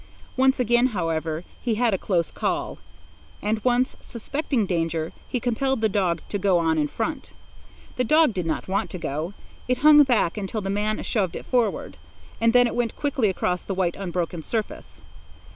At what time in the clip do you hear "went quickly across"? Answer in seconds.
12.73-13.61